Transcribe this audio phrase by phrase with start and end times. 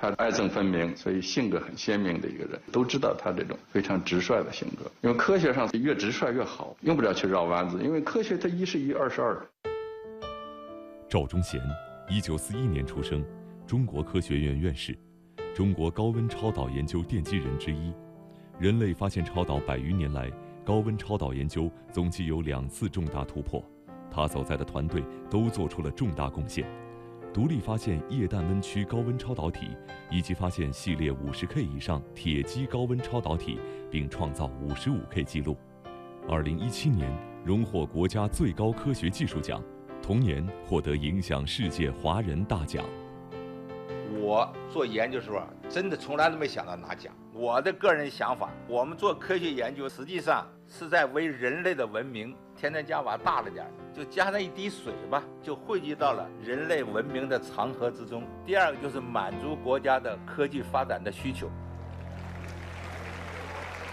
[0.00, 4.88] 他爱憎分明，所以性格很鲜明的一个人，都知道他这种非常直率的性格。
[5.00, 9.44] 因为科学上越直率越好，用不着去绕弯子，因为科学它一是一，二是二。
[11.08, 11.60] 赵忠贤，
[12.08, 13.24] 一九四一年出生，
[13.66, 14.96] 中国科学院院士，
[15.52, 17.92] 中国高温超导研究奠基人之一。
[18.60, 20.30] 人类发现超导百余年来，
[20.64, 23.60] 高温超导研究总计有两次重大突破，
[24.12, 26.64] 他所在的团队都做出了重大贡献。
[27.32, 29.68] 独立发现液氮温区高温超导体，
[30.10, 33.60] 以及发现系列五十 K 以上铁基高温超导体，
[33.90, 35.56] 并创造五十五 K 记录。
[36.28, 37.10] 二零一七年
[37.44, 39.62] 荣获国家最高科学技术奖，
[40.02, 42.84] 同年获得影响世界华人大奖。
[44.20, 47.14] 我做研究时候，真的从来都没想到拿奖。
[47.32, 53.66] 我的个人想法，我们做科学研究，实际上是在为人类的文明添砖加瓦，大了点。
[53.94, 58.22] 就加上一滴水吧，就汇集到了人类文明的长河之中。
[58.46, 61.50] 第二个就是满足国家的科技发展的需求。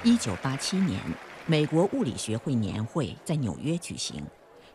[0.04, 1.00] 一九八七年，
[1.48, 4.24] 美国物理学会年会在纽约举行，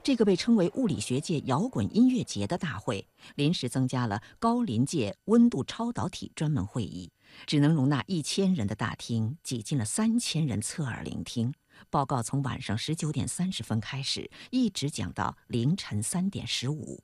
[0.03, 3.07] 这个被称为物理学界摇滚音乐节的大会，
[3.37, 7.13] 临时增加了高临界温度超导体专门会议，
[7.47, 11.55] 只能容纳一千人的大厅挤进了三千人侧耳聆听。
[11.89, 17.03] 报告从晚上十九点三十分开始，一直讲到凌晨三点十五。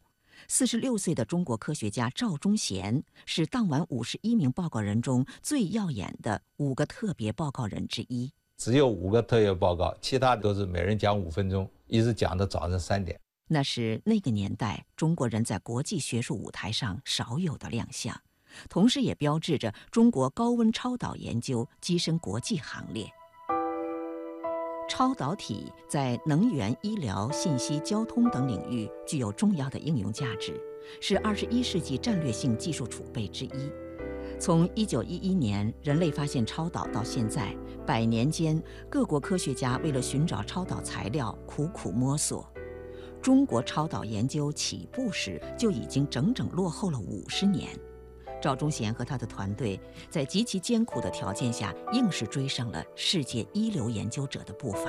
[0.48, 8.30] 四十六岁的中国科学家赵忠贤是当晚五十一名报告人中最耀眼的五个特别报告人之一。
[8.58, 13.18] 只有五个特别报告，其他都是每人讲五分钟，一直讲到早上三点。
[13.48, 18.18] 那是那个年代中国人在国际学术舞台上少有的亮相，
[18.68, 23.11] 同时也标志着中国高温超导研究跻身国际行列。
[24.98, 30.58] 超导体在能源、医疗、信息、交通等领域具有重要的应用价值，
[31.02, 33.70] 是二十一世纪战略性技术储备之一。
[34.41, 37.55] 从一九一一年人类发现超导到现在，
[37.86, 38.58] 百年间
[38.89, 42.51] 各国科学家为了寻找超导材料苦苦摸索。
[43.20, 47.68] 中国超导研究起步时就已经整整落后了五十年。
[48.46, 49.77] 赵忠贤和他的团队
[50.08, 54.89] 在极其艰苦的条件下，硬是追上了世界一流研究者的步伐。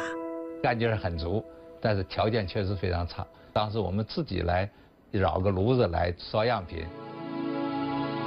[0.62, 1.44] 干劲儿很足，
[1.82, 3.26] 但是条件确实非常差。
[3.52, 4.70] 当时我们自己来
[5.10, 6.86] 绕个炉子来烧样品，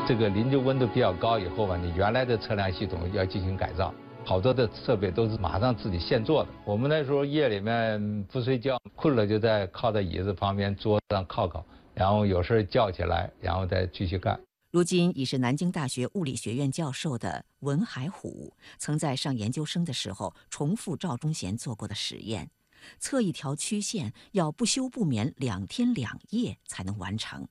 [0.04, 6.48] 这个临界温度比较高以后吧，你原来的测量系统要进行改造，好多的设备都是马上自己现做的。
[6.64, 11.64] 我们那时候夜里面不睡觉，困了就在靠在椅子旁边桌子上靠靠，
[11.94, 14.36] 然后有事叫起来，然后再继续干。
[14.70, 22.48] 如今已是南京大学物理学院教授的文海虎，曾在上研究生的时候重复赵忠贤做过的实验，
[23.00, 27.48] 测一条曲线要不休不眠两天两夜才能完成。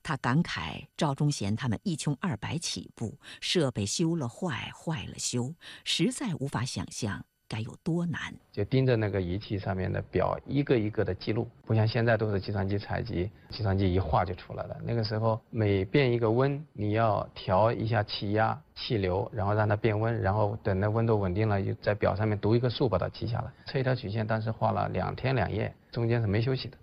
[0.00, 7.26] 他感慨赵忠贤他们一穷二白起步，设备修了坏，坏了修，实在无法想象。
[7.54, 8.20] 该有多难？
[8.50, 14.76] 就盯着那个仪器上面的表，一个一个的记录，不像现在都是计算机采集，计算机一画就出来了。
[14.82, 23.52] 那个时候每变一个温，你要调一下气压、气流，然后让它变温，然后等那温度稳定了，就在表上面读一个数，把它记下来。
[23.66, 26.76] 测一条曲线，当时画了两天两夜，中间是没休息的。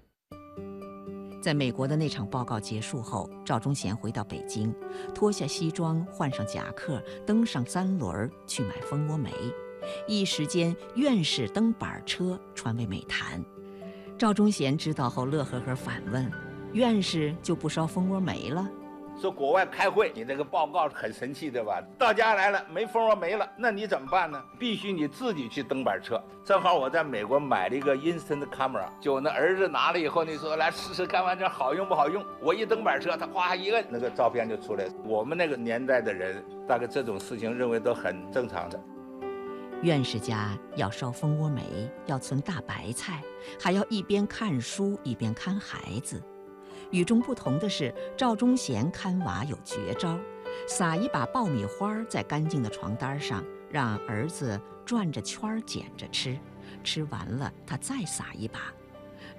[1.41, 4.73] 在美国的那场报告结束后，赵忠贤回到北京，
[5.13, 9.31] 脱下西装，换上夹克，登上三轮去买蜂窝煤。
[10.07, 13.43] 一时间，院士登板车传为美谈。
[14.17, 16.31] 赵忠贤知道后，乐呵呵反问
[16.73, 18.67] ：“院士就不烧蜂窝煤了？”
[19.19, 21.79] 说国外开会，你这个报告很神气，对吧？
[21.97, 24.41] 到家来了，没蜂窝煤了，那你怎么办呢？
[24.57, 26.19] 必须你自己去登板车。
[26.43, 32.25] 正好我在美国买了一个 instant camera，就我那儿子拿了以后，你说来试试看，完这好用不好用？
[32.41, 34.87] 我一登板车，他哗一摁，那个照片就出来。
[35.05, 38.79] 我们那个年代的人，大概这种事情认为都很正常的。
[39.83, 43.23] 院士家要烧蜂窝煤，要存大白菜，
[43.59, 46.21] 还要一边看书一边看孩子。
[46.91, 50.19] 与众不同的是，赵忠贤看娃有绝招：
[50.67, 56.37] 撒一把爆米花在干净的床单上，让儿子转着圈捡着吃，
[56.83, 58.59] 吃完了他再撒一把。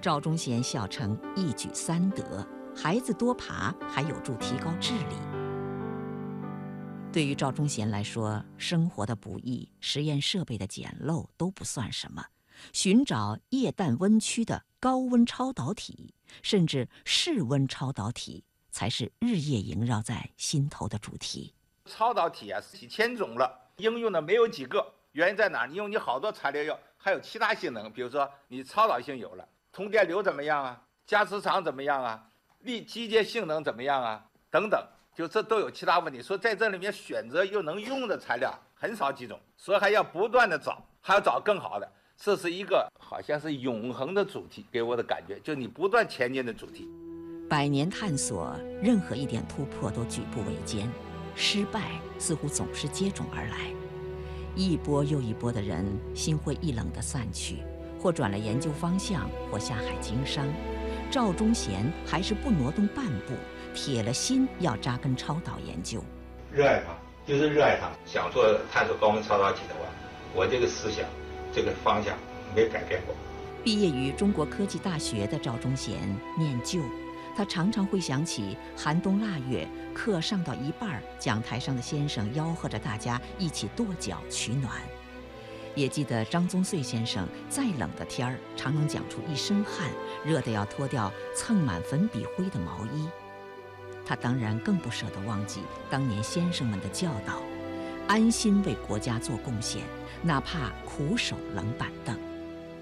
[0.01, 2.45] 赵忠贤笑称一举三得，
[2.75, 5.42] 孩子多爬还有助提高智力。
[7.13, 12.25] 对于赵忠贤来说，生活的不易、实验设备的简陋都不算什么，
[12.73, 16.11] 寻找液氮温区的高温超导体，
[16.41, 21.53] 甚至室温超导体，才是日夜萦绕在心头的主题。
[21.85, 24.83] 超导体啊，几千种了，应用的没有几个。
[25.11, 25.67] 原因在哪？
[25.67, 30.81] 你用你好多材料要，还有其他性能，比如说你超导性有了，通电流怎么样啊？
[31.05, 32.27] 加磁场怎么样啊？
[32.61, 34.25] 力机械性能怎么样啊？
[34.49, 34.83] 等等。
[35.15, 36.21] 就这都有其他问题。
[36.21, 41.91] 说在这里面选择又能用的材料很少几种，所以还要不断的找，还要找更好的。
[42.17, 46.87] 这是一个好像是永恒的主题，给我的感觉，就你不断前进的主题。
[47.49, 50.89] 百年探索，任何一点突破都举步维艰，
[51.35, 53.73] 失败似乎总是接踵而来。
[54.55, 55.85] 一波又一波的人
[56.15, 57.57] 心灰意冷地散去，
[57.99, 60.47] 或转了研究方向，或下海经商。
[61.11, 63.33] 赵忠贤还是不挪动半步，
[63.73, 66.03] 铁了心要扎根超导研究。
[66.51, 66.93] 热爱它，
[67.25, 67.89] 就是热爱它。
[68.05, 69.81] 想做探索高温超导体的话，
[70.33, 71.05] 我这个思想。
[71.55, 72.17] 这个方向
[72.55, 73.13] 没改变过。
[73.63, 75.99] 毕业于中国科技大学的赵忠贤
[76.35, 76.81] 念旧，
[77.37, 84.81] 他常常会想起寒冬腊月，课上到一半，讲台上的先生吆喝着大家一起跺脚取暖。
[85.75, 89.87] 也记得张宗穗先生，再冷的天儿，常能讲出一身汗，
[90.25, 93.07] 热得要脱掉蹭满粉笔灰的毛衣。
[94.05, 97.41] 他当然更不舍得忘记当年先生们的教导，
[98.07, 99.83] 安心为国家做贡献。
[100.25, 102.17] 哪怕苦守冷板凳，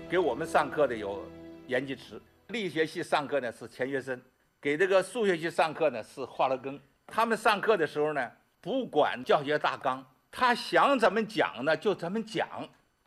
[0.07, 1.25] 给我们上课的有
[1.65, 4.21] 严吉池，力学系上课呢是钱学森，
[4.61, 6.79] 给这个数学系上课呢是华罗庚。
[7.07, 8.31] 他们上课的时候呢，
[8.61, 12.47] 不管教学大纲，他想怎么讲呢就怎么讲。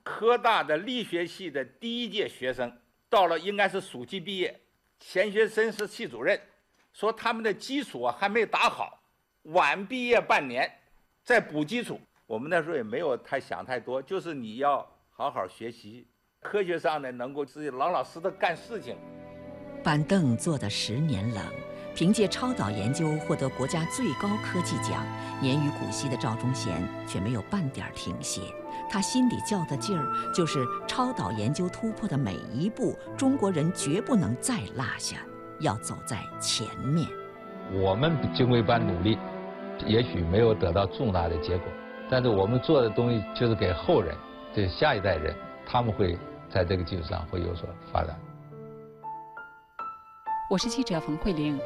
[0.02, 2.76] 科大的力学系的第一届学生
[3.08, 4.60] 到了应该是暑期毕业，
[4.98, 6.38] 钱学森是系主任，
[6.94, 8.98] 说他们的基础啊还没打好，
[9.42, 10.70] 晚毕业半年，
[11.24, 12.00] 再补基础。
[12.24, 16.06] 我们那时候也没有太想太多，就是你要好好学习，
[16.40, 18.96] 科学上呢能够自己老老实实干事情。
[19.82, 21.44] 板凳坐得十年冷，
[21.94, 25.04] 凭借超导研究获得国家最高科技奖，
[25.42, 28.40] 年逾古稀的赵忠贤却没有半点停歇。
[28.88, 35.18] 他心里较的劲儿，就是超导研究突破的每一步，中国人绝不能再落下，
[35.60, 37.08] 要走在前面。
[37.72, 39.18] 我们经过一番努力，
[39.86, 41.66] 也许没有得到重大的结果。
[42.10, 44.14] 但是我们做的东西就是给后人，
[44.54, 45.34] 对下一代人，
[45.66, 46.18] 他们会
[46.50, 48.14] 在这个基础上会有所发展。
[50.50, 51.58] 我是记者冯慧玲。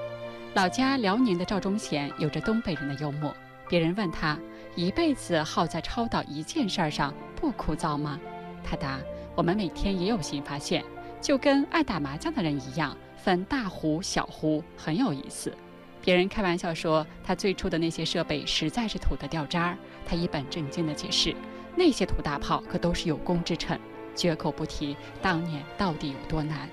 [0.54, 3.34] 老家辽宁的赵忠贤有着东北人的幽默。
[3.68, 4.38] 别人问他
[4.76, 8.18] 一辈子耗在超导一件事儿上不枯燥吗？
[8.64, 8.98] 他答：
[9.34, 10.82] 我们每天也有新发现，
[11.20, 12.96] 就跟爱打麻将的人一样，
[13.28, 15.52] 分大胡小胡，很有意思。
[16.00, 19.76] 别人开玩笑说，他最初的那些设备实在是土得掉渣儿。
[20.06, 21.36] 他一本正经地解释，
[21.76, 23.78] 那些土大炮可都是有功之臣，
[24.14, 26.70] 绝口不提当年到底有多难。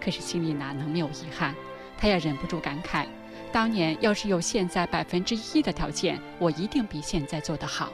[0.00, 1.52] 可是心里哪能没有遗憾？
[1.98, 3.04] 他也忍不住感慨，
[3.50, 7.92] 当年要是有现在百分之一的条件，我一定比现在做得好。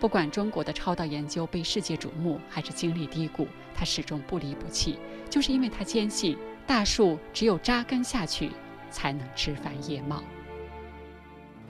[0.00, 4.98] 不管中国的超导研究被世界瞩目，还是经历低谷，他始终不离不弃，
[5.30, 6.36] 就是因为他坚信，
[6.66, 8.50] 大树只有扎根下去。
[8.88, 10.22] 才能枝繁叶茂。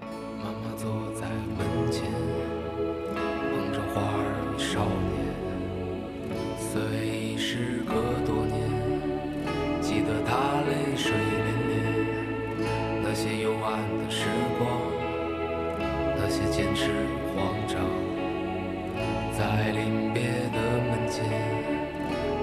[0.00, 1.26] 妈妈坐在
[1.56, 2.04] 门前，
[3.50, 5.16] 捧着花儿与少年。
[6.60, 6.70] 虽
[7.08, 7.94] 已时隔
[8.24, 8.54] 多年，
[9.80, 11.74] 记得他泪水涟涟。
[13.02, 14.62] 那些幽暗的时光，
[16.16, 16.94] 那些坚持与
[17.34, 17.74] 慌张。
[19.36, 20.22] 在临别
[20.52, 21.24] 的门前，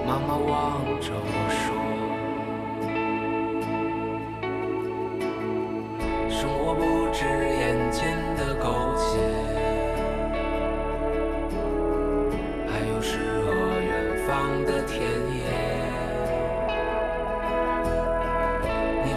[0.06, 1.83] 妈妈望着我说。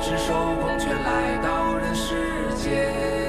[0.09, 2.15] 赤手空拳来到人世
[2.55, 3.26] 间